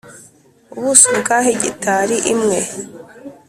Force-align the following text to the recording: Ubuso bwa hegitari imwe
Ubuso 0.77 1.09
bwa 1.19 1.37
hegitari 1.45 2.17
imwe 2.33 2.59